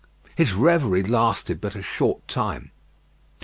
His 0.33 0.53
reverie 0.53 1.03
lasted 1.03 1.61
but 1.61 1.75
a 1.75 1.83
short 1.83 2.27
time. 2.27 2.71